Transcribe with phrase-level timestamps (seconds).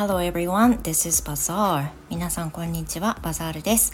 [0.00, 1.90] Hello everyone, this is Bazaar.
[2.08, 3.92] 皆さんこんにちは、バザールです。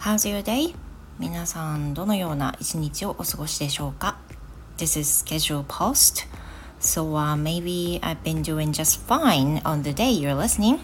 [0.00, 0.74] How's your day?
[1.20, 4.16] 皆さんどのような一日をお過ごしでしょうか
[4.78, 6.26] This is schedule post.
[6.80, 10.80] So uh, maybe I've been doing just fine on the day you're listening.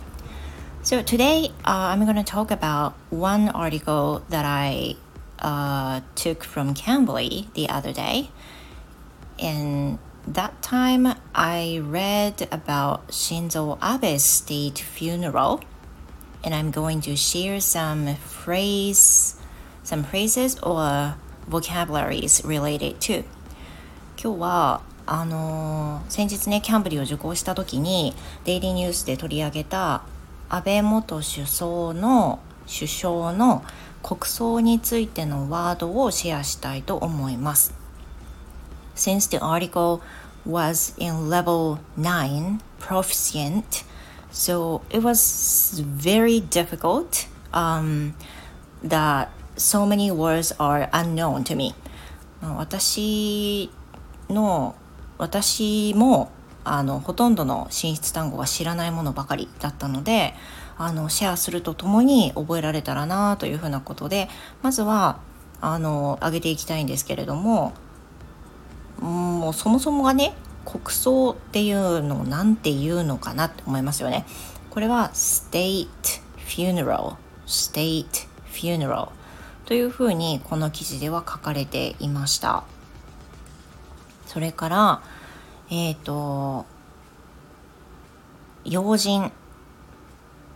[0.84, 4.95] So today uh, I'm going to talk about one article that I
[5.41, 8.30] uh, took from Cambly the other day.
[9.41, 9.98] And
[10.35, 15.61] that time I read about Shinzo Abe's state funeral.
[16.45, 19.37] And I'm going to share some phrase,
[19.83, 21.16] some phrases or
[21.48, 23.24] vocabularies related to.
[24.23, 30.02] 今日はあの先日ねキャンブリーを受講した時にデイリーニュースで取り上げた
[30.49, 33.65] 安倍元首相の首相の
[34.02, 37.80] 国葬についてのワードをシェアしたいと思います。
[39.00, 40.02] Since the article
[40.45, 43.82] was in level 9 proficient,
[44.30, 48.15] so it was very difficult um,
[48.82, 51.74] that so many words are unknown to me.
[52.42, 53.70] 私
[54.29, 54.74] の
[55.16, 56.30] 私も
[56.64, 60.35] あのほとんどの進出単語は知らないものばかりだったので
[60.76, 64.28] あのシェアするとともに覚えられたらなというふうなことで
[64.60, 65.20] まずは
[65.62, 67.72] あの上げていきたいんですけれども
[69.00, 70.34] もうそもそもがね
[70.65, 74.26] 国葬っていうのを何て言うのかなって思いますよね。
[74.70, 75.88] これは state
[76.47, 77.16] funeral
[77.47, 79.09] state funeral
[79.65, 82.65] というふうにこの記事では書かれていました。
[84.26, 85.03] それから
[85.70, 86.66] えっ、ー、と
[88.64, 89.32] 要人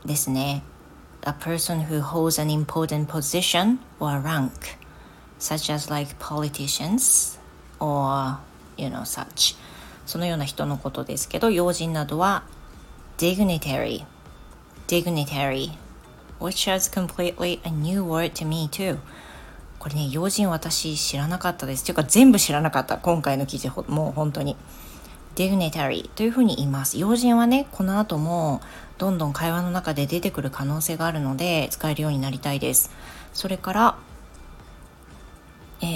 [0.05, 0.63] ですね。
[1.27, 4.51] A person who holds an important position or rank,
[5.39, 7.41] such as like politicians
[7.85, 8.39] or,
[8.77, 9.57] you know, such.
[10.07, 12.45] そのような人のことですけど、要人などは
[13.19, 14.05] dignitary,
[14.87, 15.73] dignitary,
[16.41, 18.99] which is completely a new word to me too.
[19.79, 21.85] これね、要人私知らなかったです。
[21.85, 22.99] というか全部知らなかった。
[22.99, 24.57] 今回の記事、もう本当に。
[25.35, 26.99] dignitary というふうに言います。
[26.99, 28.61] 要人はね、この後も
[28.99, 32.91] どんどん会話の中で出てくる可能性があるので使えるようになりたいです。
[33.33, 33.97] それから、
[35.81, 35.89] えー、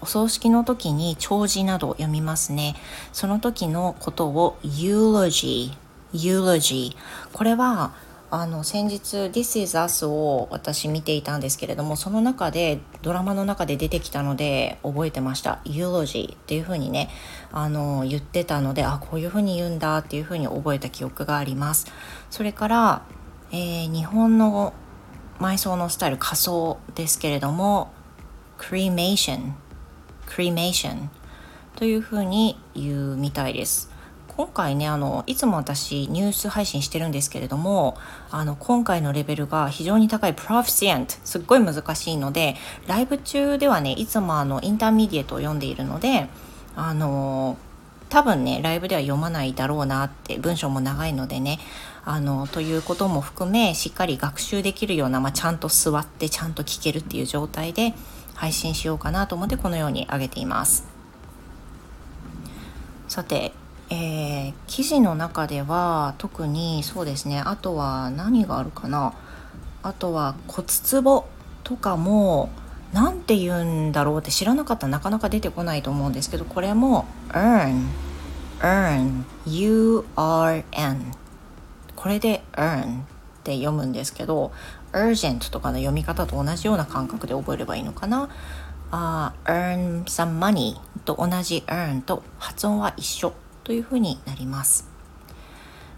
[0.00, 2.76] お葬式の時に弔辞など読みますね。
[3.12, 5.72] その時のことを eulogy
[6.14, 6.96] eulogy
[7.32, 7.92] これは
[8.28, 17.08] あの先日「This is Us」を私見ていたんですけれどもその中でドラマの中で出てきたので覚えてました「Eulogy」っていうふうにね
[17.52, 21.86] あの言ってたのであこういうふうに言うんだっていうふうに覚えた記憶があります。
[22.30, 23.02] それから、
[23.52, 24.72] えー、日本の
[25.38, 27.92] 埋葬のスタイル仮装ですけれども
[28.58, 29.52] 「Cremation」
[30.26, 31.08] 「Cremation」
[31.76, 33.96] というふうに言うみたいです。
[34.36, 37.96] 今回ねあのいつも私ニュース配信してるんですけれども
[38.30, 42.54] あの今回のレベルが非常に高い proficient すっごい難しいので
[42.86, 46.28] ライブ中ではねいつもあの intermediate を読んでいるので
[46.74, 47.56] あの
[48.10, 51.58] 多分ねライブでは読まないだろうなって文章も長いのでね
[52.04, 57.94] あのということも含めしっかり学習できるような、まあ、ちゃんと座ってちゃんと聞けるっていう状態で
[58.36, 60.86] 配信しようかなと思ってこのように上げています。
[63.08, 63.52] さて
[63.88, 69.14] えー、記事の中では特にそうですねあとは何があるかな。
[69.82, 70.66] あとは骨
[71.02, 71.24] 壺
[71.62, 72.50] とかも
[72.92, 77.86] 何て言うんだろうって知らなかったらなかなか出てこないと思うんですけどこれも earn
[78.58, 81.12] earn U-R-N
[81.94, 83.04] これで earn っ
[83.44, 84.50] て読むんですけど
[84.92, 88.28] urgent とかの読み方と同じような感覚で覚えればいいのかな？
[88.90, 93.32] あ、uh, earn some money と同じ earn と発音は一緒
[93.64, 94.88] というふうになります。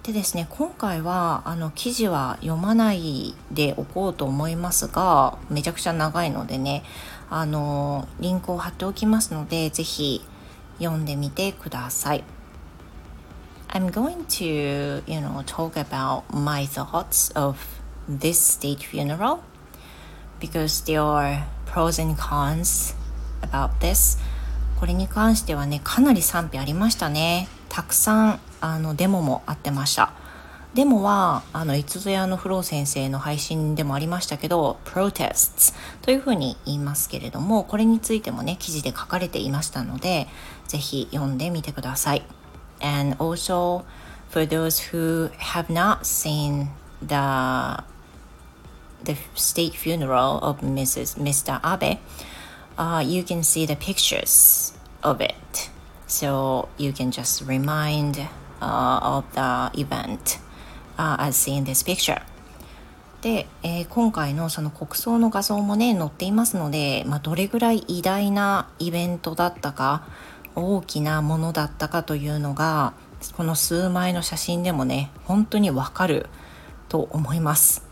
[0.02, 6.82] でですね今回はあの記事は読まないでおこうと思いますがめちゃくちゃ長いのでね
[7.28, 10.24] あのリンクを貼っておきますので是非
[10.78, 12.24] 読んでみてください。
[13.70, 17.58] I'm going to, you know, talk about my thoughts of
[18.08, 19.40] this state funeral
[20.40, 22.94] because there are pros and cons
[23.42, 24.18] about this.
[24.78, 27.48] これに関してはね、かなり賛否ありましたね。
[27.68, 30.12] たくさんあのデモもあってました
[30.74, 40.26] デモはあのいつぞやのフロー先生の配信でもありましたけど protests というふうに言いますけれどもこれについてもね記事で書かれていましたので
[40.66, 42.22] ぜひ読んでみてください
[42.80, 43.84] and also
[44.28, 46.66] for those who have not seen
[47.02, 47.14] the
[49.04, 51.16] the state funeral of Mrs.
[51.18, 51.60] Mr.
[51.62, 51.98] Abe,
[52.76, 54.72] uh, you can see the pictures
[55.02, 55.70] of it
[56.06, 58.18] so you can just remind
[58.60, 60.38] uh, of the event
[60.98, 62.22] uh, as seen in this picture.
[63.20, 70.06] で、えー、今回のその国葬の画像もね載っていますので、まあ、どれぐらい偉大なイベントだったか
[70.54, 72.94] 大きなものだったかというのが
[73.36, 76.26] この数枚の写真でもね本当にわかる
[76.88, 77.87] と思います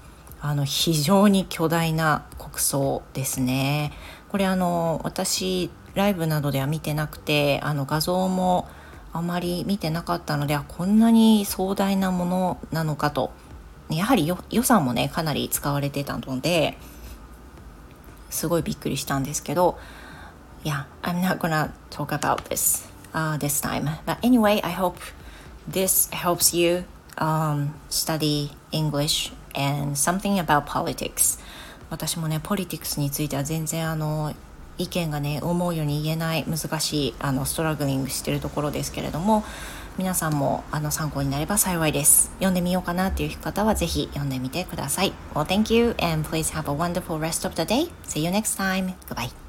[0.47, 3.93] あの非常に巨大な国葬ですね
[4.29, 8.69] これあの私ライブなどでは見てなくてあの画像も
[9.13, 13.33] あまり見てなかったのでこんなに壮大なものなのかと
[13.91, 16.79] やはり予算もねかなり使われてたので
[18.31, 19.77] すごいびっくりしたんですけど
[20.63, 23.89] Yeah, I'm not gonna talk about this uh, this time.
[24.05, 24.99] But anyway, I hope
[25.67, 26.85] this helps you
[27.19, 31.41] um, study English and something about politics.
[31.91, 34.35] 私もねポリティクスについては全然あの
[34.79, 39.45] 意見がね思うように言えない難しいあのストラグリングしてるところですけれども
[39.97, 42.31] 皆さんもあの参考になれば幸いです。
[42.35, 45.13] 読んでみようかなっていう方はぜひ読んでみてください。
[45.33, 47.91] Well thank you and please have a wonderful rest of the day.
[48.07, 48.95] See you next time.
[49.09, 49.46] Goodbye.